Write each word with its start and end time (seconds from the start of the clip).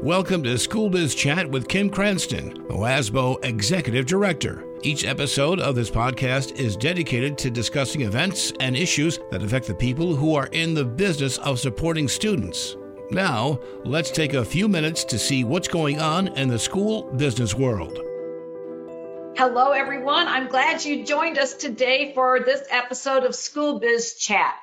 Welcome 0.00 0.42
to 0.42 0.58
School 0.58 0.90
Biz 0.90 1.14
Chat 1.14 1.50
with 1.50 1.68
Kim 1.68 1.88
Cranston, 1.88 2.52
OASBO 2.68 3.42
Executive 3.42 4.04
Director. 4.04 4.62
Each 4.82 5.06
episode 5.06 5.58
of 5.58 5.74
this 5.74 5.90
podcast 5.90 6.56
is 6.56 6.76
dedicated 6.76 7.38
to 7.38 7.50
discussing 7.50 8.02
events 8.02 8.52
and 8.60 8.76
issues 8.76 9.18
that 9.30 9.42
affect 9.42 9.66
the 9.66 9.74
people 9.74 10.14
who 10.14 10.34
are 10.34 10.48
in 10.52 10.74
the 10.74 10.84
business 10.84 11.38
of 11.38 11.58
supporting 11.58 12.08
students. 12.08 12.76
Now, 13.10 13.58
let's 13.84 14.10
take 14.10 14.34
a 14.34 14.44
few 14.44 14.68
minutes 14.68 15.02
to 15.04 15.18
see 15.18 15.44
what's 15.44 15.66
going 15.66 15.98
on 15.98 16.28
in 16.36 16.48
the 16.48 16.58
school 16.58 17.04
business 17.14 17.54
world. 17.54 17.98
Hello, 19.38 19.72
everyone. 19.72 20.28
I'm 20.28 20.48
glad 20.48 20.84
you 20.84 21.06
joined 21.06 21.38
us 21.38 21.54
today 21.54 22.12
for 22.14 22.40
this 22.40 22.66
episode 22.70 23.24
of 23.24 23.34
School 23.34 23.80
Biz 23.80 24.14
Chat. 24.16 24.56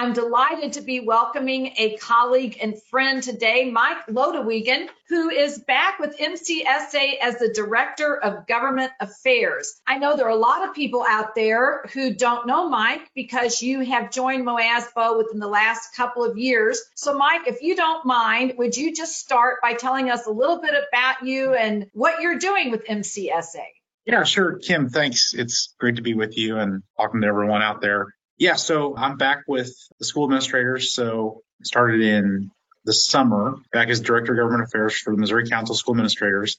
I'm 0.00 0.12
delighted 0.12 0.74
to 0.74 0.80
be 0.80 1.00
welcoming 1.00 1.74
a 1.76 1.96
colleague 1.96 2.58
and 2.62 2.80
friend 2.84 3.20
today, 3.20 3.68
Mike 3.68 4.06
Lodewegen, 4.06 4.86
who 5.08 5.28
is 5.28 5.58
back 5.58 5.98
with 5.98 6.16
MCSA 6.16 7.18
as 7.20 7.40
the 7.40 7.52
Director 7.52 8.16
of 8.16 8.46
Government 8.46 8.92
Affairs. 9.00 9.80
I 9.88 9.98
know 9.98 10.16
there 10.16 10.26
are 10.26 10.30
a 10.30 10.36
lot 10.36 10.68
of 10.68 10.72
people 10.72 11.04
out 11.04 11.34
there 11.34 11.82
who 11.94 12.14
don't 12.14 12.46
know 12.46 12.68
Mike 12.68 13.10
because 13.16 13.60
you 13.60 13.80
have 13.80 14.12
joined 14.12 14.46
MOASBO 14.46 15.18
within 15.18 15.40
the 15.40 15.48
last 15.48 15.96
couple 15.96 16.22
of 16.22 16.38
years. 16.38 16.80
So, 16.94 17.18
Mike, 17.18 17.48
if 17.48 17.60
you 17.60 17.74
don't 17.74 18.06
mind, 18.06 18.54
would 18.56 18.76
you 18.76 18.94
just 18.94 19.16
start 19.16 19.56
by 19.60 19.72
telling 19.72 20.10
us 20.10 20.26
a 20.26 20.30
little 20.30 20.60
bit 20.60 20.74
about 20.74 21.26
you 21.26 21.54
and 21.54 21.88
what 21.92 22.22
you're 22.22 22.38
doing 22.38 22.70
with 22.70 22.86
MCSA? 22.86 23.64
Yeah, 24.06 24.22
sure. 24.22 24.58
Kim, 24.58 24.90
thanks. 24.90 25.34
It's 25.34 25.74
great 25.80 25.96
to 25.96 26.02
be 26.02 26.14
with 26.14 26.38
you 26.38 26.58
and 26.58 26.84
talking 26.96 27.22
to 27.22 27.26
everyone 27.26 27.62
out 27.62 27.80
there. 27.80 28.14
Yeah, 28.38 28.54
so 28.54 28.96
I'm 28.96 29.16
back 29.16 29.42
with 29.48 29.74
the 29.98 30.04
school 30.04 30.24
administrators. 30.24 30.92
So 30.92 31.42
started 31.64 32.00
in 32.00 32.50
the 32.84 32.92
summer, 32.92 33.56
back 33.72 33.88
as 33.88 34.00
director 34.00 34.32
of 34.32 34.38
government 34.38 34.62
affairs 34.64 34.96
for 34.96 35.12
the 35.12 35.18
Missouri 35.18 35.48
Council 35.48 35.74
of 35.74 35.78
School 35.78 35.94
Administrators. 35.94 36.56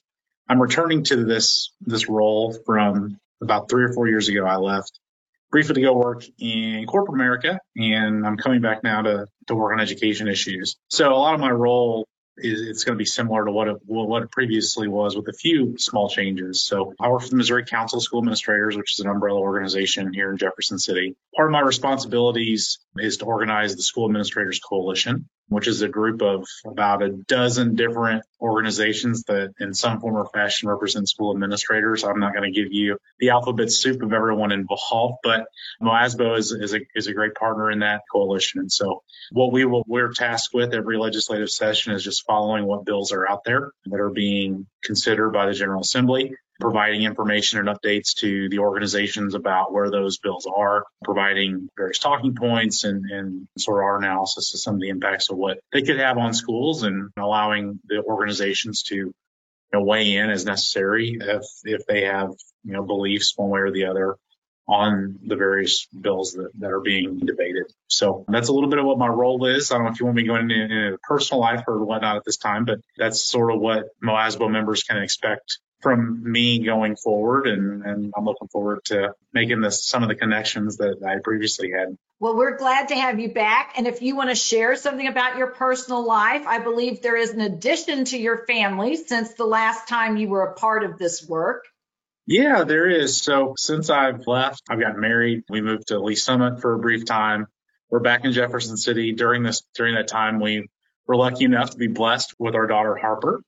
I'm 0.48 0.60
returning 0.60 1.04
to 1.04 1.24
this 1.24 1.72
this 1.80 2.08
role 2.08 2.54
from 2.66 3.18
about 3.40 3.70
three 3.70 3.84
or 3.84 3.92
four 3.94 4.08
years 4.08 4.28
ago. 4.28 4.44
I 4.44 4.56
left 4.56 4.98
briefly 5.50 5.76
to 5.76 5.80
go 5.80 5.94
work 5.94 6.22
in 6.38 6.84
corporate 6.86 7.14
America, 7.14 7.58
and 7.76 8.26
I'm 8.26 8.36
coming 8.36 8.60
back 8.60 8.84
now 8.84 9.00
to 9.02 9.26
to 9.46 9.54
work 9.54 9.72
on 9.72 9.80
education 9.80 10.28
issues. 10.28 10.76
So 10.88 11.10
a 11.10 11.16
lot 11.16 11.34
of 11.34 11.40
my 11.40 11.50
role 11.50 12.06
it's 12.36 12.84
going 12.84 12.96
to 12.96 12.98
be 12.98 13.04
similar 13.04 13.44
to 13.44 13.52
what 13.52 13.68
it, 13.68 13.76
what 13.86 14.22
it 14.22 14.30
previously 14.30 14.88
was 14.88 15.16
with 15.16 15.28
a 15.28 15.32
few 15.32 15.76
small 15.78 16.08
changes. 16.08 16.62
So 16.62 16.94
I 17.00 17.08
work 17.08 17.22
for 17.22 17.28
the 17.28 17.36
Missouri 17.36 17.64
Council 17.64 17.98
of 17.98 18.02
School 18.02 18.20
Administrators, 18.20 18.76
which 18.76 18.94
is 18.94 19.00
an 19.00 19.10
umbrella 19.10 19.40
organization 19.40 20.12
here 20.12 20.30
in 20.30 20.38
Jefferson 20.38 20.78
City. 20.78 21.16
Part 21.34 21.48
of 21.48 21.52
my 21.52 21.60
responsibilities 21.60 22.78
is 22.96 23.18
to 23.18 23.26
organize 23.26 23.76
the 23.76 23.82
School 23.82 24.06
Administrators 24.06 24.60
Coalition, 24.60 25.28
which 25.48 25.68
is 25.68 25.82
a 25.82 25.88
group 25.88 26.22
of 26.22 26.46
about 26.64 27.02
a 27.02 27.10
dozen 27.10 27.74
different 27.74 28.24
organizations 28.40 29.24
that 29.24 29.52
in 29.60 29.74
some 29.74 30.00
form 30.00 30.16
or 30.16 30.26
fashion 30.26 30.68
represent 30.68 31.08
school 31.08 31.32
administrators. 31.32 32.04
I'm 32.04 32.20
not 32.20 32.34
going 32.34 32.52
to 32.52 32.60
give 32.60 32.72
you 32.72 32.98
the 33.18 33.30
alphabet 33.30 33.70
soup 33.70 34.02
of 34.02 34.12
everyone 34.12 34.52
involved, 34.52 35.18
but 35.22 35.46
MOASBO 35.82 36.38
is, 36.38 36.52
is, 36.52 36.74
a, 36.74 36.80
is 36.94 37.06
a 37.06 37.12
great 37.12 37.34
partner 37.34 37.70
in 37.70 37.80
that 37.80 38.02
coalition. 38.10 38.60
And 38.60 38.72
so 38.72 39.02
what 39.32 39.52
we 39.52 39.64
will, 39.64 39.84
we're 39.86 40.12
tasked 40.12 40.54
with 40.54 40.74
every 40.74 40.98
legislative 40.98 41.50
session 41.50 41.92
is 41.92 42.02
just 42.02 42.24
following 42.26 42.66
what 42.66 42.84
bills 42.84 43.12
are 43.12 43.28
out 43.28 43.44
there 43.44 43.72
that 43.86 44.00
are 44.00 44.10
being 44.10 44.66
considered 44.82 45.30
by 45.30 45.46
the 45.46 45.52
General 45.52 45.80
Assembly 45.80 46.34
providing 46.60 47.02
information 47.02 47.58
and 47.58 47.68
updates 47.68 48.14
to 48.16 48.48
the 48.48 48.58
organizations 48.58 49.34
about 49.34 49.72
where 49.72 49.90
those 49.90 50.18
bills 50.18 50.46
are, 50.46 50.84
providing 51.04 51.68
various 51.76 51.98
talking 51.98 52.34
points 52.34 52.84
and, 52.84 53.10
and 53.10 53.48
sort 53.58 53.78
of 53.78 53.84
our 53.84 53.98
analysis 53.98 54.54
of 54.54 54.60
some 54.60 54.74
of 54.74 54.80
the 54.80 54.88
impacts 54.88 55.30
of 55.30 55.36
what 55.36 55.58
they 55.72 55.82
could 55.82 55.98
have 55.98 56.18
on 56.18 56.34
schools 56.34 56.82
and 56.82 57.10
allowing 57.16 57.80
the 57.86 58.02
organizations 58.02 58.82
to 58.84 58.94
you 58.94 59.14
know, 59.72 59.82
weigh 59.82 60.16
in 60.16 60.30
as 60.30 60.44
necessary 60.44 61.16
if, 61.20 61.44
if 61.64 61.86
they 61.86 62.02
have, 62.02 62.30
you 62.64 62.72
know, 62.72 62.84
beliefs 62.84 63.32
one 63.36 63.50
way 63.50 63.60
or 63.60 63.70
the 63.70 63.86
other 63.86 64.16
on 64.68 65.18
the 65.26 65.34
various 65.34 65.86
bills 65.86 66.32
that, 66.34 66.50
that 66.60 66.70
are 66.70 66.80
being 66.80 67.18
debated. 67.18 67.64
So 67.88 68.24
that's 68.28 68.48
a 68.48 68.52
little 68.52 68.70
bit 68.70 68.78
of 68.78 68.84
what 68.84 68.98
my 68.98 69.08
role 69.08 69.44
is. 69.46 69.72
I 69.72 69.74
don't 69.74 69.86
know 69.86 69.90
if 69.90 69.98
you 69.98 70.06
want 70.06 70.16
me 70.16 70.22
going 70.24 70.42
into, 70.42 70.62
into 70.62 70.98
personal 71.02 71.40
life 71.40 71.64
or 71.66 71.84
whatnot 71.84 72.16
at 72.16 72.24
this 72.24 72.36
time, 72.36 72.64
but 72.64 72.78
that's 72.96 73.24
sort 73.24 73.52
of 73.52 73.60
what 73.60 73.86
MOASBO 74.02 74.48
members 74.48 74.84
can 74.84 75.02
expect 75.02 75.58
from 75.80 76.30
me 76.30 76.58
going 76.64 76.96
forward 76.96 77.46
and, 77.46 77.84
and 77.84 78.12
I'm 78.16 78.24
looking 78.24 78.48
forward 78.48 78.84
to 78.86 79.14
making 79.32 79.60
this 79.60 79.84
some 79.84 80.02
of 80.02 80.08
the 80.08 80.14
connections 80.14 80.76
that 80.78 81.02
I 81.06 81.20
previously 81.22 81.70
had. 81.70 81.96
Well, 82.18 82.36
we're 82.36 82.58
glad 82.58 82.88
to 82.88 82.94
have 82.94 83.18
you 83.18 83.32
back. 83.32 83.74
And 83.76 83.86
if 83.86 84.02
you 84.02 84.14
want 84.14 84.28
to 84.28 84.34
share 84.34 84.76
something 84.76 85.06
about 85.06 85.38
your 85.38 85.48
personal 85.48 86.06
life, 86.06 86.46
I 86.46 86.58
believe 86.58 87.00
there 87.00 87.16
is 87.16 87.30
an 87.30 87.40
addition 87.40 88.04
to 88.06 88.18
your 88.18 88.44
family 88.46 88.96
since 88.96 89.32
the 89.34 89.46
last 89.46 89.88
time 89.88 90.18
you 90.18 90.28
were 90.28 90.42
a 90.42 90.54
part 90.54 90.84
of 90.84 90.98
this 90.98 91.26
work. 91.26 91.64
Yeah, 92.26 92.64
there 92.64 92.88
is. 92.88 93.16
So 93.16 93.54
since 93.56 93.88
I've 93.88 94.26
left, 94.26 94.62
I've 94.68 94.80
got 94.80 94.98
married. 94.98 95.44
We 95.48 95.62
moved 95.62 95.88
to 95.88 95.98
Lee 95.98 96.14
Summit 96.14 96.60
for 96.60 96.74
a 96.74 96.78
brief 96.78 97.06
time. 97.06 97.46
We're 97.88 98.00
back 98.00 98.24
in 98.24 98.32
Jefferson 98.32 98.76
City. 98.76 99.12
During 99.12 99.42
this 99.42 99.62
during 99.74 99.94
that 99.94 100.06
time, 100.06 100.40
we 100.40 100.68
were 101.06 101.16
lucky 101.16 101.44
enough 101.44 101.70
to 101.70 101.78
be 101.78 101.88
blessed 101.88 102.34
with 102.38 102.54
our 102.54 102.66
daughter 102.66 102.94
Harper 102.94 103.40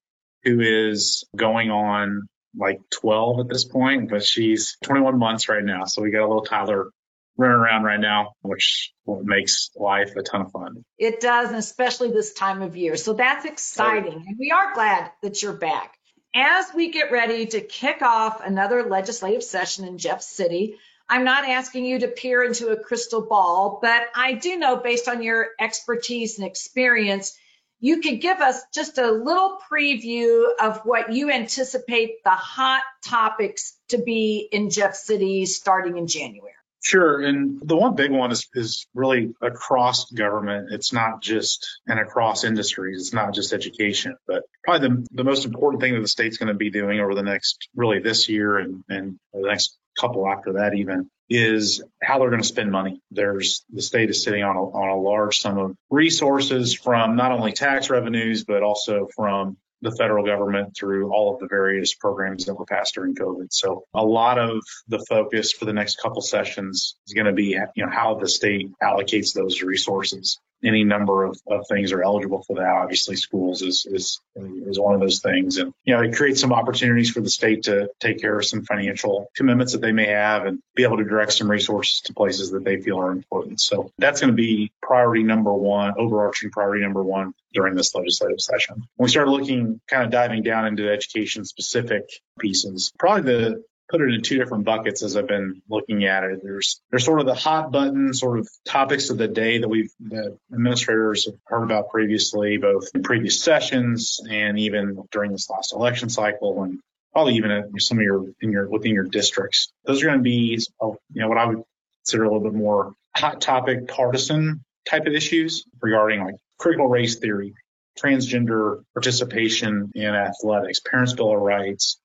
who 0.44 0.60
is 0.60 1.24
going 1.36 1.70
on 1.70 2.28
like 2.56 2.80
12 2.90 3.40
at 3.40 3.48
this 3.48 3.64
point, 3.64 4.10
but 4.10 4.24
she's 4.24 4.76
21 4.84 5.18
months 5.18 5.48
right 5.48 5.64
now. 5.64 5.84
So 5.84 6.02
we 6.02 6.10
got 6.10 6.22
a 6.22 6.28
little 6.28 6.44
toddler 6.44 6.90
running 7.38 7.56
around 7.56 7.84
right 7.84 8.00
now, 8.00 8.32
which 8.42 8.92
makes 9.06 9.70
life 9.74 10.14
a 10.16 10.22
ton 10.22 10.42
of 10.42 10.52
fun. 10.52 10.84
It 10.98 11.20
does, 11.20 11.50
especially 11.52 12.10
this 12.10 12.34
time 12.34 12.60
of 12.60 12.76
year. 12.76 12.96
So 12.96 13.14
that's 13.14 13.46
exciting. 13.46 14.24
And 14.26 14.36
we 14.38 14.50
are 14.50 14.74
glad 14.74 15.10
that 15.22 15.42
you're 15.42 15.56
back. 15.56 15.94
As 16.34 16.66
we 16.74 16.90
get 16.90 17.10
ready 17.10 17.46
to 17.46 17.60
kick 17.60 18.02
off 18.02 18.44
another 18.44 18.84
legislative 18.84 19.42
session 19.42 19.86
in 19.86 19.98
Jeff 19.98 20.22
City, 20.22 20.76
I'm 21.08 21.24
not 21.24 21.48
asking 21.48 21.84
you 21.84 22.00
to 22.00 22.08
peer 22.08 22.42
into 22.42 22.68
a 22.68 22.76
crystal 22.76 23.22
ball, 23.22 23.78
but 23.82 24.02
I 24.14 24.34
do 24.34 24.56
know 24.56 24.76
based 24.76 25.08
on 25.08 25.22
your 25.22 25.48
expertise 25.60 26.38
and 26.38 26.46
experience, 26.46 27.36
you 27.82 28.00
could 28.00 28.20
give 28.20 28.38
us 28.38 28.62
just 28.72 28.96
a 28.96 29.10
little 29.10 29.58
preview 29.70 30.46
of 30.60 30.80
what 30.84 31.12
you 31.12 31.32
anticipate 31.32 32.22
the 32.24 32.30
hot 32.30 32.82
topics 33.04 33.76
to 33.88 33.98
be 33.98 34.48
in 34.52 34.70
Jeff 34.70 34.94
City 34.94 35.44
starting 35.46 35.98
in 35.98 36.06
January. 36.06 36.52
Sure. 36.80 37.20
And 37.20 37.60
the 37.64 37.76
one 37.76 37.94
big 37.96 38.12
one 38.12 38.30
is, 38.30 38.48
is 38.54 38.86
really 38.94 39.34
across 39.40 40.10
government. 40.10 40.68
It's 40.72 40.92
not 40.92 41.22
just 41.22 41.80
and 41.86 41.98
across 41.98 42.44
industries. 42.44 43.00
It's 43.00 43.12
not 43.12 43.34
just 43.34 43.52
education, 43.52 44.16
but 44.26 44.42
probably 44.64 44.88
the, 44.88 45.06
the 45.12 45.24
most 45.24 45.44
important 45.44 45.82
thing 45.82 45.94
that 45.94 46.00
the 46.00 46.08
state's 46.08 46.38
going 46.38 46.48
to 46.48 46.54
be 46.54 46.70
doing 46.70 47.00
over 47.00 47.14
the 47.14 47.22
next, 47.22 47.68
really 47.74 47.98
this 47.98 48.28
year 48.28 48.58
and, 48.58 48.84
and 48.88 49.18
the 49.32 49.48
next 49.48 49.76
couple 49.98 50.28
after 50.28 50.54
that 50.54 50.74
even 50.74 51.10
is 51.28 51.82
how 52.02 52.18
they're 52.18 52.30
going 52.30 52.42
to 52.42 52.48
spend 52.48 52.70
money. 52.70 53.00
There's 53.10 53.64
the 53.72 53.82
state 53.82 54.10
is 54.10 54.22
sitting 54.22 54.42
on 54.42 54.56
a, 54.56 54.62
on 54.62 54.88
a 54.90 55.00
large 55.00 55.38
sum 55.38 55.58
of 55.58 55.76
resources 55.90 56.74
from 56.74 57.16
not 57.16 57.32
only 57.32 57.52
tax 57.52 57.88
revenues, 57.88 58.44
but 58.44 58.62
also 58.62 59.08
from 59.14 59.56
the 59.82 59.90
federal 59.90 60.24
government 60.24 60.74
through 60.76 61.12
all 61.12 61.34
of 61.34 61.40
the 61.40 61.48
various 61.48 61.94
programs 61.94 62.46
that 62.46 62.54
were 62.54 62.64
passed 62.64 62.94
during 62.94 63.14
COVID. 63.14 63.48
So 63.50 63.84
a 63.92 64.04
lot 64.04 64.38
of 64.38 64.62
the 64.88 65.04
focus 65.08 65.52
for 65.52 65.64
the 65.64 65.72
next 65.72 66.00
couple 66.00 66.22
sessions 66.22 66.96
is 67.06 67.14
going 67.14 67.26
to 67.26 67.32
be, 67.32 67.58
you 67.74 67.84
know, 67.84 67.92
how 67.92 68.14
the 68.14 68.28
state 68.28 68.70
allocates 68.82 69.34
those 69.34 69.62
resources 69.62 70.38
any 70.64 70.84
number 70.84 71.24
of, 71.24 71.40
of 71.48 71.66
things 71.68 71.92
are 71.92 72.02
eligible 72.02 72.42
for 72.42 72.56
that. 72.56 72.66
Obviously, 72.66 73.16
schools 73.16 73.62
is, 73.62 73.86
is 73.90 74.20
is 74.36 74.78
one 74.78 74.94
of 74.94 75.00
those 75.00 75.20
things, 75.20 75.58
and 75.58 75.74
you 75.84 75.94
know 75.94 76.02
it 76.02 76.14
creates 76.14 76.40
some 76.40 76.52
opportunities 76.52 77.10
for 77.10 77.20
the 77.20 77.30
state 77.30 77.64
to 77.64 77.90
take 78.00 78.20
care 78.20 78.38
of 78.38 78.46
some 78.46 78.64
financial 78.64 79.30
commitments 79.34 79.72
that 79.72 79.80
they 79.80 79.92
may 79.92 80.06
have, 80.06 80.46
and 80.46 80.60
be 80.74 80.84
able 80.84 80.98
to 80.98 81.04
direct 81.04 81.32
some 81.32 81.50
resources 81.50 82.00
to 82.02 82.14
places 82.14 82.50
that 82.52 82.64
they 82.64 82.80
feel 82.80 82.98
are 82.98 83.10
important. 83.10 83.60
So 83.60 83.90
that's 83.98 84.20
going 84.20 84.32
to 84.32 84.36
be 84.36 84.72
priority 84.92 85.22
number 85.22 85.54
one, 85.54 85.94
overarching 85.96 86.50
priority 86.50 86.82
number 86.82 87.02
one 87.02 87.32
during 87.54 87.74
this 87.74 87.94
legislative 87.94 88.42
session. 88.42 88.74
When 88.96 89.06
we 89.06 89.08
start 89.08 89.26
looking, 89.26 89.80
kind 89.88 90.04
of 90.04 90.10
diving 90.10 90.42
down 90.42 90.66
into 90.66 90.86
education 90.86 91.46
specific 91.46 92.02
pieces, 92.38 92.92
probably 92.98 93.22
the 93.22 93.64
put 93.88 94.02
it 94.02 94.12
in 94.12 94.20
two 94.20 94.36
different 94.36 94.66
buckets 94.66 95.02
as 95.02 95.16
I've 95.16 95.26
been 95.26 95.62
looking 95.70 96.04
at 96.04 96.24
it. 96.24 96.40
There's 96.42 96.82
there's 96.90 97.06
sort 97.06 97.20
of 97.20 97.26
the 97.26 97.34
hot 97.34 97.72
button 97.72 98.12
sort 98.12 98.38
of 98.38 98.46
topics 98.66 99.08
of 99.08 99.16
the 99.16 99.28
day 99.28 99.58
that 99.58 99.68
we've 99.68 99.90
the 99.98 100.36
administrators 100.52 101.24
have 101.24 101.36
heard 101.46 101.64
about 101.64 101.88
previously, 101.88 102.58
both 102.58 102.88
in 102.94 103.02
previous 103.02 103.42
sessions 103.42 104.20
and 104.30 104.58
even 104.58 105.02
during 105.10 105.32
this 105.32 105.48
last 105.48 105.72
election 105.72 106.10
cycle 106.10 106.64
and 106.64 106.80
probably 107.14 107.36
even 107.36 107.78
some 107.78 107.96
of 107.96 108.04
your 108.04 108.26
in 108.42 108.52
your 108.52 108.68
within 108.68 108.92
your 108.92 109.04
districts. 109.04 109.72
Those 109.86 110.02
are 110.02 110.08
going 110.08 110.18
to 110.18 110.22
be 110.22 110.62
you 110.82 110.96
know 111.14 111.28
what 111.28 111.38
I 111.38 111.46
would 111.46 111.62
consider 112.00 112.24
a 112.24 112.26
little 112.26 112.42
bit 112.42 112.52
more 112.52 112.92
hot 113.16 113.40
topic 113.40 113.88
partisan 113.88 114.62
type 114.88 115.06
of 115.06 115.14
issues 115.14 115.64
regarding 115.80 116.24
like 116.24 116.36
critical 116.58 116.88
race 116.88 117.16
theory, 117.16 117.54
transgender 118.02 118.82
participation 118.94 119.90
in 119.94 120.14
athletics, 120.14 120.80
parents' 120.80 121.12
bill 121.12 121.34
of 121.34 121.40
rights, 121.40 121.98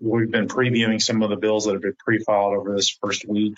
We've 0.00 0.30
been 0.30 0.48
previewing 0.48 1.00
some 1.00 1.22
of 1.22 1.30
the 1.30 1.36
bills 1.36 1.64
that 1.64 1.72
have 1.72 1.82
been 1.82 1.96
pre-filed 1.98 2.54
over 2.54 2.74
this 2.74 2.90
first 3.02 3.26
week 3.26 3.54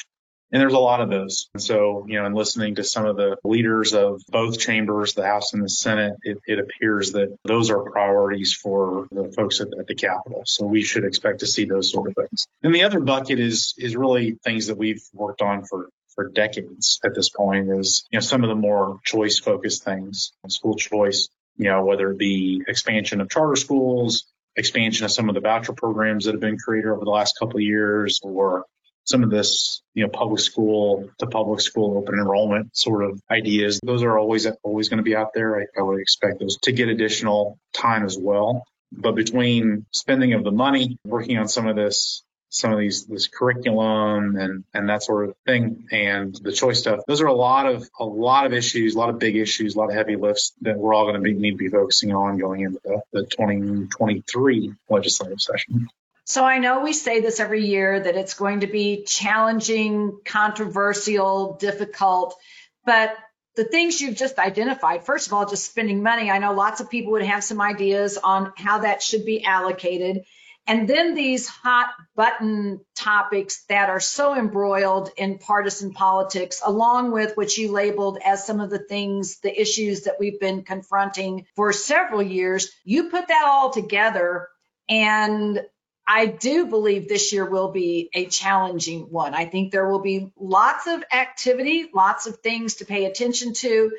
And 0.52 0.62
there's 0.62 0.72
a 0.72 0.78
lot 0.78 1.00
of 1.00 1.10
those. 1.10 1.50
And 1.52 1.62
so, 1.62 2.06
you 2.08 2.18
know, 2.18 2.26
in 2.26 2.32
listening 2.32 2.76
to 2.76 2.84
some 2.84 3.04
of 3.04 3.16
the 3.16 3.36
leaders 3.44 3.92
of 3.92 4.22
both 4.28 4.58
chambers, 4.58 5.14
the 5.14 5.26
House 5.26 5.52
and 5.52 5.62
the 5.62 5.68
Senate, 5.68 6.14
it, 6.22 6.38
it 6.46 6.58
appears 6.58 7.12
that 7.12 7.36
those 7.44 7.70
are 7.70 7.90
priorities 7.90 8.54
for 8.54 9.08
the 9.10 9.32
folks 9.32 9.60
at, 9.60 9.68
at, 9.78 9.86
the 9.88 9.94
Capitol. 9.94 10.42
So 10.46 10.64
we 10.64 10.82
should 10.82 11.04
expect 11.04 11.40
to 11.40 11.46
see 11.46 11.64
those 11.64 11.90
sort 11.90 12.08
of 12.08 12.14
things. 12.14 12.46
And 12.62 12.74
the 12.74 12.84
other 12.84 13.00
bucket 13.00 13.40
is 13.40 13.74
is 13.76 13.96
really 13.96 14.38
things 14.44 14.68
that 14.68 14.78
we've 14.78 15.02
worked 15.12 15.42
on 15.42 15.64
for 15.64 15.90
for 16.18 16.28
decades 16.28 16.98
at 17.04 17.14
this 17.14 17.28
point 17.28 17.70
is, 17.70 18.04
you 18.10 18.16
know, 18.16 18.20
some 18.20 18.42
of 18.42 18.48
the 18.48 18.56
more 18.56 18.98
choice 19.04 19.38
focused 19.38 19.84
things, 19.84 20.32
school 20.48 20.74
choice, 20.74 21.28
you 21.56 21.66
know, 21.66 21.84
whether 21.84 22.10
it 22.10 22.18
be 22.18 22.60
expansion 22.66 23.20
of 23.20 23.30
charter 23.30 23.54
schools, 23.54 24.24
expansion 24.56 25.04
of 25.04 25.12
some 25.12 25.28
of 25.28 25.36
the 25.36 25.40
voucher 25.40 25.72
programs 25.72 26.24
that 26.24 26.32
have 26.32 26.40
been 26.40 26.58
created 26.58 26.90
over 26.90 27.04
the 27.04 27.10
last 27.10 27.38
couple 27.38 27.58
of 27.58 27.62
years, 27.62 28.18
or 28.24 28.64
some 29.04 29.22
of 29.22 29.30
this, 29.30 29.80
you 29.94 30.02
know, 30.02 30.10
public 30.10 30.40
school 30.40 31.08
to 31.20 31.28
public 31.28 31.60
school 31.60 31.96
open 31.96 32.16
enrollment 32.16 32.76
sort 32.76 33.04
of 33.04 33.22
ideas. 33.30 33.78
Those 33.84 34.02
are 34.02 34.18
always 34.18 34.44
always 34.64 34.88
going 34.88 34.98
to 34.98 35.04
be 35.04 35.14
out 35.14 35.34
there. 35.34 35.60
I, 35.60 35.66
I 35.78 35.82
would 35.84 36.00
expect 36.00 36.40
those 36.40 36.56
to 36.62 36.72
get 36.72 36.88
additional 36.88 37.60
time 37.72 38.04
as 38.04 38.18
well. 38.18 38.64
But 38.90 39.12
between 39.12 39.86
spending 39.92 40.32
of 40.32 40.42
the 40.42 40.50
money, 40.50 40.98
working 41.04 41.38
on 41.38 41.46
some 41.46 41.68
of 41.68 41.76
this 41.76 42.24
some 42.50 42.72
of 42.72 42.78
these 42.78 43.06
this 43.06 43.28
curriculum 43.28 44.36
and 44.36 44.64
and 44.72 44.88
that 44.88 45.02
sort 45.02 45.28
of 45.28 45.36
thing 45.46 45.86
and 45.92 46.34
the 46.42 46.52
choice 46.52 46.80
stuff 46.80 47.00
those 47.06 47.20
are 47.20 47.26
a 47.26 47.34
lot 47.34 47.66
of 47.66 47.88
a 48.00 48.04
lot 48.04 48.46
of 48.46 48.52
issues 48.52 48.94
a 48.94 48.98
lot 48.98 49.10
of 49.10 49.18
big 49.18 49.36
issues 49.36 49.74
a 49.74 49.78
lot 49.78 49.90
of 49.90 49.94
heavy 49.94 50.16
lifts 50.16 50.52
that 50.62 50.76
we're 50.78 50.94
all 50.94 51.04
going 51.10 51.22
to 51.22 51.30
need 51.32 51.52
to 51.52 51.56
be 51.56 51.68
focusing 51.68 52.14
on 52.14 52.38
going 52.38 52.62
into 52.62 52.80
the, 52.84 53.02
the 53.12 53.26
2023 53.26 54.74
legislative 54.88 55.40
session 55.40 55.88
so 56.24 56.44
I 56.44 56.58
know 56.58 56.80
we 56.80 56.92
say 56.92 57.22
this 57.22 57.40
every 57.40 57.64
year 57.64 57.98
that 58.00 58.14
it's 58.14 58.34
going 58.34 58.60
to 58.60 58.66
be 58.66 59.04
challenging, 59.04 60.18
controversial, 60.26 61.54
difficult, 61.54 62.36
but 62.84 63.16
the 63.56 63.64
things 63.64 63.98
you've 63.98 64.14
just 64.14 64.38
identified, 64.38 65.04
first 65.04 65.26
of 65.26 65.32
all, 65.32 65.46
just 65.46 65.64
spending 65.64 66.02
money. 66.02 66.30
I 66.30 66.38
know 66.38 66.52
lots 66.52 66.80
of 66.80 66.90
people 66.90 67.12
would 67.12 67.24
have 67.24 67.42
some 67.42 67.62
ideas 67.62 68.18
on 68.18 68.52
how 68.56 68.80
that 68.80 69.02
should 69.02 69.24
be 69.24 69.42
allocated. 69.42 70.24
And 70.68 70.86
then 70.86 71.14
these 71.14 71.48
hot 71.48 71.94
button 72.14 72.84
topics 72.94 73.64
that 73.70 73.88
are 73.88 74.00
so 74.00 74.36
embroiled 74.36 75.10
in 75.16 75.38
partisan 75.38 75.94
politics, 75.94 76.60
along 76.62 77.10
with 77.10 77.38
what 77.38 77.56
you 77.56 77.72
labeled 77.72 78.18
as 78.22 78.46
some 78.46 78.60
of 78.60 78.68
the 78.68 78.78
things, 78.78 79.40
the 79.40 79.60
issues 79.60 80.02
that 80.02 80.16
we've 80.20 80.38
been 80.38 80.64
confronting 80.64 81.46
for 81.56 81.72
several 81.72 82.22
years, 82.22 82.70
you 82.84 83.08
put 83.08 83.28
that 83.28 83.44
all 83.46 83.70
together 83.70 84.48
and 84.90 85.60
I 86.06 86.24
do 86.24 86.66
believe 86.66 87.06
this 87.06 87.34
year 87.34 87.44
will 87.44 87.70
be 87.70 88.08
a 88.14 88.26
challenging 88.26 89.10
one. 89.10 89.34
I 89.34 89.44
think 89.44 89.72
there 89.72 89.88
will 89.88 90.00
be 90.00 90.32
lots 90.38 90.86
of 90.86 91.04
activity, 91.12 91.90
lots 91.94 92.26
of 92.26 92.38
things 92.38 92.76
to 92.76 92.86
pay 92.86 93.04
attention 93.04 93.52
to, 93.54 93.92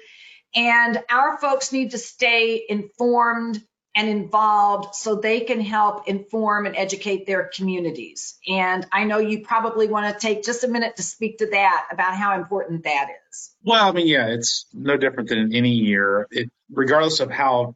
and 0.56 1.04
our 1.12 1.38
folks 1.38 1.72
need 1.72 1.92
to 1.92 2.00
stay 2.00 2.66
informed 2.68 3.62
and 3.96 4.08
involved 4.08 4.96
so 4.96 5.16
they 5.16 5.42
can 5.42 5.62
help 5.62 6.08
inform 6.08 6.66
and 6.66 6.76
educate 6.76 7.26
their 7.26 7.50
communities. 7.54 8.38
And 8.48 8.86
I 8.92 9.04
know 9.04 9.18
you 9.18 9.42
probably 9.42 9.88
want 9.88 10.14
to 10.14 10.20
take 10.20 10.44
just 10.44 10.64
a 10.64 10.68
minute 10.68 10.98
to 10.98 11.04
speak 11.04 11.40
to 11.40 11.48
that 11.48 11.88
about 11.92 12.16
how 12.16 12.36
important 12.36 12.84
that 12.84 13.08
is. 13.32 13.56
Well, 13.64 13.88
I 13.88 13.92
mean, 13.92 14.08
yeah, 14.08 14.28
it's 14.28 14.66
no 14.74 14.96
different 14.96 15.30
than 15.30 15.54
any 15.54 15.72
year. 15.72 16.28
It, 16.32 16.52
regardless 16.72 17.20
of 17.20 17.32
how 17.32 17.76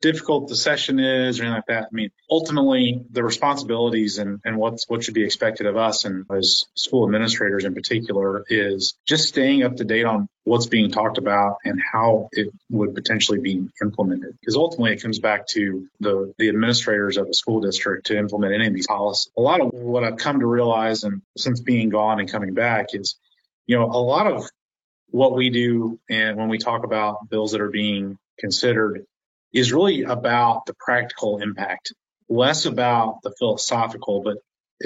difficult 0.00 0.48
the 0.48 0.56
session 0.56 0.98
is 0.98 1.38
or 1.38 1.44
anything 1.44 1.56
like 1.56 1.66
that. 1.66 1.84
I 1.84 1.94
mean, 1.94 2.10
ultimately, 2.30 3.04
the 3.10 3.22
responsibilities 3.22 4.18
and, 4.18 4.40
and 4.44 4.56
what's 4.56 4.88
what 4.88 5.04
should 5.04 5.14
be 5.14 5.24
expected 5.24 5.66
of 5.66 5.76
us 5.76 6.04
and 6.04 6.24
as 6.30 6.64
school 6.74 7.04
administrators 7.04 7.64
in 7.64 7.74
particular 7.74 8.44
is 8.48 8.94
just 9.06 9.28
staying 9.28 9.62
up 9.62 9.76
to 9.76 9.84
date 9.84 10.04
on 10.04 10.28
what's 10.44 10.66
being 10.66 10.90
talked 10.90 11.18
about 11.18 11.58
and 11.64 11.80
how 11.80 12.28
it 12.32 12.48
would 12.70 12.94
potentially 12.94 13.38
be 13.38 13.68
implemented. 13.82 14.36
Because 14.40 14.56
ultimately, 14.56 14.92
it 14.92 15.02
comes 15.02 15.18
back 15.18 15.46
to 15.48 15.86
the 16.00 16.32
the 16.38 16.48
administrators 16.48 17.16
of 17.16 17.26
the 17.26 17.34
school 17.34 17.60
district 17.60 18.06
to 18.06 18.18
implement 18.18 18.54
any 18.54 18.66
of 18.66 18.74
these 18.74 18.86
policies. 18.86 19.30
A 19.36 19.40
lot 19.40 19.60
of 19.60 19.72
what 19.72 20.04
I've 20.04 20.16
come 20.16 20.40
to 20.40 20.46
realize, 20.46 21.04
and 21.04 21.22
since 21.36 21.60
being 21.60 21.90
gone 21.90 22.20
and 22.20 22.30
coming 22.30 22.54
back, 22.54 22.88
is 22.94 23.16
you 23.66 23.76
know 23.76 23.84
a 23.84 24.02
lot 24.02 24.26
of 24.26 24.48
what 25.10 25.34
we 25.34 25.50
do 25.50 25.98
and 26.08 26.36
when 26.36 26.48
we 26.48 26.58
talk 26.58 26.84
about 26.84 27.28
bills 27.28 27.52
that 27.52 27.60
are 27.60 27.70
being 27.70 28.16
considered 28.38 29.04
is 29.52 29.72
really 29.72 30.02
about 30.02 30.66
the 30.66 30.74
practical 30.74 31.38
impact, 31.42 31.92
less 32.28 32.66
about 32.66 33.22
the 33.22 33.32
philosophical, 33.38 34.22
but 34.22 34.38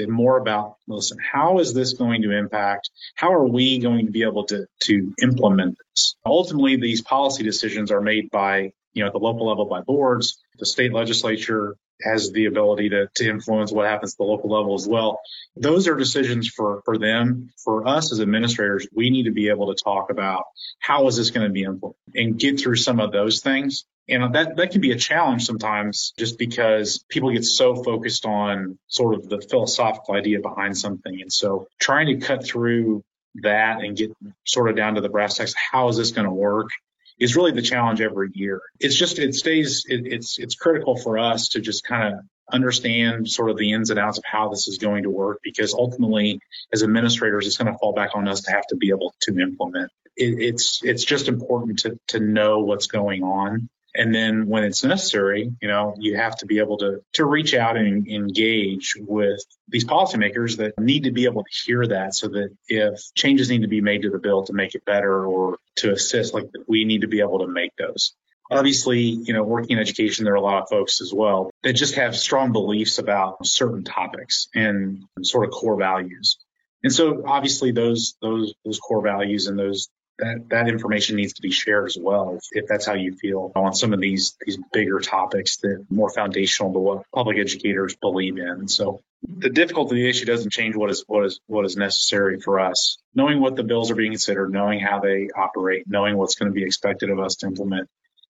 more 0.08 0.38
about 0.38 0.76
listen, 0.88 1.18
how 1.18 1.58
is 1.60 1.72
this 1.72 1.92
going 1.92 2.22
to 2.22 2.36
impact? 2.36 2.90
How 3.14 3.32
are 3.32 3.46
we 3.46 3.78
going 3.78 4.06
to 4.06 4.12
be 4.12 4.22
able 4.22 4.44
to 4.46 4.66
to 4.84 5.14
implement 5.22 5.76
this? 5.78 6.16
Ultimately, 6.26 6.76
these 6.76 7.02
policy 7.02 7.42
decisions 7.42 7.90
are 7.92 8.00
made 8.00 8.30
by 8.30 8.72
you 8.94 9.02
know 9.02 9.08
at 9.08 9.12
the 9.12 9.18
local 9.18 9.46
level 9.46 9.66
by 9.66 9.80
boards. 9.80 10.42
The 10.58 10.66
state 10.66 10.92
legislature 10.92 11.76
has 12.02 12.32
the 12.32 12.46
ability 12.46 12.88
to, 12.90 13.08
to 13.14 13.28
influence 13.28 13.70
what 13.72 13.86
happens 13.86 14.14
at 14.14 14.18
the 14.18 14.24
local 14.24 14.50
level 14.50 14.74
as 14.74 14.86
well. 14.86 15.20
Those 15.56 15.86
are 15.86 15.94
decisions 15.94 16.48
for, 16.48 16.82
for 16.84 16.98
them. 16.98 17.50
For 17.62 17.86
us 17.86 18.12
as 18.12 18.20
administrators, 18.20 18.88
we 18.92 19.10
need 19.10 19.24
to 19.24 19.30
be 19.30 19.48
able 19.48 19.72
to 19.72 19.80
talk 19.82 20.10
about 20.10 20.44
how 20.80 21.06
is 21.06 21.16
this 21.16 21.30
going 21.30 21.46
to 21.46 21.52
be 21.52 21.62
implemented 21.62 21.96
and 22.14 22.38
get 22.38 22.60
through 22.60 22.76
some 22.76 22.98
of 22.98 23.12
those 23.12 23.40
things 23.40 23.84
and 24.08 24.34
that, 24.34 24.56
that 24.56 24.70
can 24.70 24.80
be 24.80 24.92
a 24.92 24.96
challenge 24.96 25.46
sometimes 25.46 26.12
just 26.18 26.38
because 26.38 27.04
people 27.08 27.30
get 27.30 27.44
so 27.44 27.82
focused 27.82 28.26
on 28.26 28.78
sort 28.86 29.14
of 29.14 29.28
the 29.28 29.40
philosophical 29.40 30.14
idea 30.14 30.40
behind 30.40 30.76
something. 30.76 31.20
And 31.22 31.32
so 31.32 31.68
trying 31.80 32.06
to 32.06 32.26
cut 32.26 32.44
through 32.44 33.02
that 33.36 33.80
and 33.80 33.96
get 33.96 34.12
sort 34.44 34.68
of 34.68 34.76
down 34.76 34.96
to 34.96 35.00
the 35.00 35.08
brass 35.08 35.36
tacks, 35.36 35.54
how 35.54 35.88
is 35.88 35.96
this 35.96 36.10
going 36.10 36.26
to 36.26 36.32
work? 36.32 36.68
Is 37.18 37.36
really 37.36 37.52
the 37.52 37.62
challenge 37.62 38.00
every 38.00 38.30
year. 38.34 38.60
It's 38.80 38.96
just, 38.96 39.18
it 39.18 39.34
stays, 39.34 39.84
it, 39.88 40.04
it's, 40.04 40.38
it's 40.38 40.56
critical 40.56 40.96
for 40.96 41.18
us 41.18 41.50
to 41.50 41.60
just 41.60 41.84
kind 41.84 42.14
of 42.14 42.20
understand 42.52 43.28
sort 43.28 43.50
of 43.50 43.56
the 43.56 43.72
ins 43.72 43.90
and 43.90 43.98
outs 43.98 44.18
of 44.18 44.24
how 44.26 44.48
this 44.48 44.68
is 44.68 44.78
going 44.78 45.04
to 45.04 45.10
work 45.10 45.38
because 45.42 45.74
ultimately 45.74 46.40
as 46.72 46.82
administrators 46.82 47.46
it's 47.46 47.56
going 47.56 47.72
to 47.72 47.78
fall 47.78 47.94
back 47.94 48.10
on 48.14 48.28
us 48.28 48.42
to 48.42 48.50
have 48.50 48.66
to 48.66 48.76
be 48.76 48.90
able 48.90 49.14
to 49.20 49.38
implement 49.38 49.90
it, 50.16 50.42
it's 50.42 50.80
it's 50.84 51.04
just 51.04 51.28
important 51.28 51.78
to 51.80 51.98
to 52.08 52.20
know 52.20 52.60
what's 52.60 52.86
going 52.86 53.22
on 53.22 53.68
and 53.96 54.14
then 54.14 54.46
when 54.48 54.64
it's 54.64 54.82
necessary, 54.82 55.52
you 55.60 55.68
know, 55.68 55.94
you 55.98 56.16
have 56.16 56.36
to 56.38 56.46
be 56.46 56.58
able 56.58 56.78
to, 56.78 57.02
to 57.12 57.24
reach 57.24 57.54
out 57.54 57.76
and 57.76 58.08
engage 58.08 58.94
with 58.98 59.40
these 59.68 59.84
policymakers 59.84 60.56
that 60.56 60.78
need 60.78 61.04
to 61.04 61.12
be 61.12 61.26
able 61.26 61.44
to 61.44 61.50
hear 61.64 61.86
that 61.86 62.14
so 62.14 62.28
that 62.28 62.50
if 62.68 63.00
changes 63.14 63.50
need 63.50 63.62
to 63.62 63.68
be 63.68 63.80
made 63.80 64.02
to 64.02 64.10
the 64.10 64.18
bill 64.18 64.42
to 64.44 64.52
make 64.52 64.74
it 64.74 64.84
better 64.84 65.24
or 65.24 65.58
to 65.76 65.92
assist, 65.92 66.34
like 66.34 66.46
we 66.66 66.84
need 66.84 67.02
to 67.02 67.06
be 67.06 67.20
able 67.20 67.38
to 67.38 67.46
make 67.46 67.70
those. 67.76 68.14
Obviously, 68.50 69.00
you 69.00 69.32
know, 69.32 69.44
working 69.44 69.76
in 69.76 69.78
education, 69.78 70.24
there 70.24 70.34
are 70.34 70.36
a 70.36 70.40
lot 70.40 70.62
of 70.62 70.68
folks 70.68 71.00
as 71.00 71.12
well 71.14 71.50
that 71.62 71.74
just 71.74 71.94
have 71.94 72.16
strong 72.16 72.52
beliefs 72.52 72.98
about 72.98 73.46
certain 73.46 73.84
topics 73.84 74.48
and 74.54 75.04
sort 75.22 75.46
of 75.46 75.52
core 75.52 75.76
values. 75.76 76.38
And 76.82 76.92
so 76.92 77.22
obviously 77.26 77.70
those, 77.70 78.16
those, 78.20 78.54
those 78.64 78.80
core 78.80 79.02
values 79.02 79.46
and 79.46 79.58
those 79.58 79.88
that 80.18 80.48
that 80.50 80.68
information 80.68 81.16
needs 81.16 81.34
to 81.34 81.42
be 81.42 81.50
shared 81.50 81.86
as 81.86 81.98
well 82.00 82.36
if, 82.36 82.44
if, 82.52 82.66
that's 82.68 82.86
how 82.86 82.94
you 82.94 83.14
feel 83.14 83.50
on 83.56 83.74
some 83.74 83.92
of 83.92 84.00
these 84.00 84.36
these 84.44 84.58
bigger 84.72 85.00
topics 85.00 85.56
that 85.58 85.84
more 85.90 86.10
foundational 86.10 86.72
to 86.72 86.78
what 86.78 87.02
public 87.12 87.38
educators 87.38 87.96
believe 87.96 88.38
in. 88.38 88.68
So 88.68 89.00
the 89.22 89.50
difficulty 89.50 89.96
of 89.96 89.96
the 89.96 90.08
issue 90.08 90.26
doesn't 90.26 90.52
change 90.52 90.76
what 90.76 90.90
is 90.90 91.04
what 91.06 91.24
is 91.24 91.40
what 91.46 91.64
is 91.64 91.76
necessary 91.76 92.40
for 92.40 92.60
us. 92.60 92.98
Knowing 93.14 93.40
what 93.40 93.56
the 93.56 93.64
bills 93.64 93.90
are 93.90 93.96
being 93.96 94.12
considered 94.12 94.52
knowing 94.52 94.80
how 94.80 95.00
they 95.00 95.28
operate 95.36 95.84
knowing 95.88 96.16
what's 96.16 96.36
going 96.36 96.50
to 96.50 96.54
be 96.54 96.64
expected 96.64 97.10
of 97.10 97.18
us 97.18 97.36
to 97.36 97.46
implement 97.46 97.88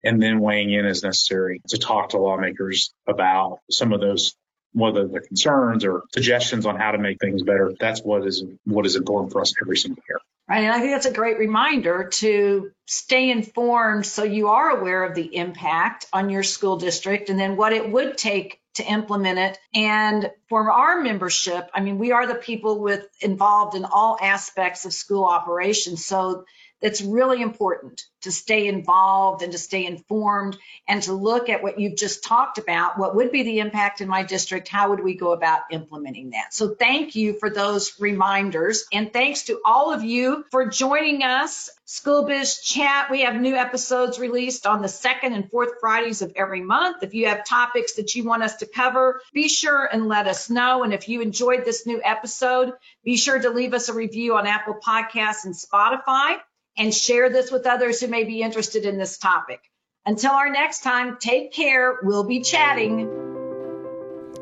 and 0.04 0.22
then 0.22 0.40
weighing 0.40 0.72
in 0.72 0.86
as 0.86 1.04
necessary 1.04 1.62
to 1.70 1.78
talk 1.78 2.10
to 2.10 2.18
lawmakers 2.18 2.94
about 3.08 3.60
some 3.70 3.94
of 3.94 4.02
those 4.02 4.36
whether 4.74 5.08
the 5.08 5.22
concerns 5.22 5.86
or 5.86 6.04
suggestions 6.14 6.66
on 6.66 6.76
how 6.76 6.92
to 6.92 6.98
make 6.98 7.20
things 7.20 7.44
better 7.44 7.74
that's 7.80 8.02
what 8.02 8.26
is 8.26 8.44
what 8.66 8.86
is 8.86 8.96
important 8.96 9.32
for 9.32 9.42
us 9.42 9.54
every 9.62 9.78
single 9.78 10.02
year 10.08 10.20
Right. 10.50 10.64
And 10.64 10.72
I 10.72 10.80
think 10.80 10.94
that's 10.94 11.06
a 11.06 11.14
great 11.14 11.40
reminder 11.40 12.08
to 12.14 12.72
stay 12.86 13.30
informed 13.32 14.06
so 14.06 14.24
you 14.24 14.48
are 14.48 14.70
aware 14.70 15.04
of 15.04 15.14
the 15.14 15.36
impact 15.36 16.06
on 16.14 16.30
your 16.30 16.44
school 16.44 16.78
district 16.78 17.30
and 17.30 17.38
then 17.38 17.58
what 17.58 17.74
it 17.74 17.92
would 17.92 18.18
take 18.18 18.62
to 18.76 18.90
implement 18.90 19.40
it. 19.40 19.60
And 19.74 20.32
for 20.48 20.72
our 20.72 21.02
membership, 21.02 21.70
I 21.74 21.82
mean, 21.82 21.98
we 21.98 22.14
are 22.14 22.26
the 22.26 22.36
people 22.36 22.80
with 22.80 23.06
involved 23.20 23.76
in 23.76 23.84
all 23.84 24.18
aspects 24.22 24.86
of 24.86 24.94
school 24.94 25.26
operations. 25.26 26.06
So 26.06 26.46
that's 26.82 27.02
really 27.02 27.42
important 27.42 28.04
to 28.22 28.32
stay 28.32 28.68
involved 28.68 29.42
and 29.42 29.52
to 29.52 29.58
stay 29.58 29.86
informed 29.86 30.58
and 30.88 31.02
to 31.04 31.14
look 31.14 31.50
at 31.50 31.64
what 31.64 31.80
you've 31.80 31.98
just 31.98 32.24
talked 32.24 32.58
about. 32.58 33.00
What 33.00 33.16
would 33.16 33.32
be 33.32 33.44
the 33.44 33.60
impact 33.60 34.02
in 34.02 34.08
my 34.08 34.24
district? 34.24 34.68
How 34.68 34.90
would 34.90 35.04
we 35.04 35.16
go 35.16 35.32
about 35.32 35.62
implementing 35.72 36.32
that? 36.32 36.54
So 36.54 36.76
thank 36.76 37.16
you 37.16 37.34
for 37.40 37.50
those 37.50 38.00
reminders. 38.00 38.86
And 38.92 39.12
thanks 39.12 39.44
to 39.46 39.60
all 39.66 39.94
of 39.94 40.04
you 40.04 40.46
for 40.52 40.68
joining 40.68 41.24
us. 41.24 41.70
School 41.86 42.26
Biz 42.26 42.60
Chat, 42.60 43.10
we 43.10 43.22
have 43.22 43.36
new 43.36 43.56
episodes 43.56 44.20
released 44.20 44.68
on 44.68 44.82
the 44.82 44.90
second 44.90 45.34
and 45.34 45.50
fourth 45.50 45.80
Fridays 45.80 46.22
of 46.22 46.34
every 46.36 46.62
month. 46.62 47.02
If 47.02 47.14
you 47.14 47.28
have 47.28 47.46
topics 47.46 47.94
that 47.94 48.14
you 48.14 48.26
want 48.26 48.44
us 48.44 48.58
to 48.58 48.66
cover, 48.68 49.22
be 49.34 49.48
sure 49.48 49.86
and 49.86 50.10
let 50.10 50.28
us 50.28 50.50
know. 50.50 50.84
And 50.84 50.94
if 50.94 51.08
you 51.08 51.22
enjoyed 51.22 51.64
this 51.64 51.88
new 51.88 52.02
episode, 52.04 52.74
be 53.06 53.16
sure 53.16 53.40
to 53.40 53.50
leave 53.50 53.74
us 53.74 53.88
a 53.88 53.94
review 53.94 54.36
on 54.36 54.48
Apple 54.48 54.78
Podcasts 54.86 55.46
and 55.46 55.56
Spotify 55.56 56.38
and 56.78 56.94
share 56.94 57.30
this 57.30 57.52
with 57.52 57.66
others 57.66 58.00
who 58.00 58.08
may 58.08 58.24
be 58.24 58.42
interested 58.42 58.86
in 58.86 58.98
this 58.98 59.18
topic. 59.18 59.60
Until 60.06 60.32
our 60.32 60.50
next 60.50 60.84
time, 60.84 61.18
take 61.20 61.52
care. 61.52 61.98
We'll 62.04 62.24
be 62.24 62.42
chatting. 62.42 63.28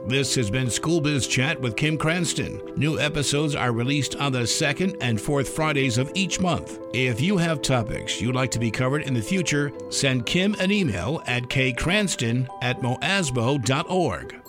This 0.07 0.35
has 0.35 0.51
been 0.51 0.69
School 0.69 1.01
Biz 1.01 1.25
Chat 1.25 1.59
with 1.59 1.75
Kim 1.75 1.97
Cranston. 1.97 2.61
New 2.77 2.99
episodes 2.99 3.55
are 3.55 3.71
released 3.71 4.15
on 4.17 4.31
the 4.31 4.45
second 4.45 4.95
and 5.01 5.19
fourth 5.19 5.49
Fridays 5.49 5.97
of 5.97 6.11
each 6.13 6.39
month. 6.39 6.77
If 6.93 7.19
you 7.19 7.37
have 7.37 7.63
topics 7.63 8.21
you'd 8.21 8.35
like 8.35 8.51
to 8.51 8.59
be 8.59 8.69
covered 8.69 9.01
in 9.01 9.15
the 9.15 9.21
future, 9.21 9.71
send 9.89 10.27
Kim 10.27 10.53
an 10.59 10.71
email 10.71 11.23
at 11.25 11.43
kcranston 11.43 12.47
at 12.61 12.81
moasbo.org. 12.81 14.44